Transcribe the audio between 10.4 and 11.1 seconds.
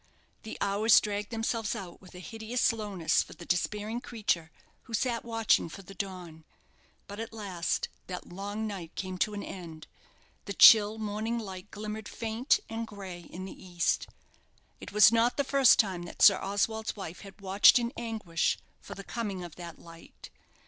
the chill